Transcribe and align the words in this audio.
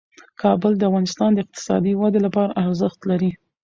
کابل 0.41 0.73
د 0.77 0.81
افغانستان 0.89 1.29
د 1.33 1.37
اقتصادي 1.45 1.93
ودې 1.95 2.19
لپاره 2.27 2.57
ارزښت 2.63 2.99
لري. 3.09 3.31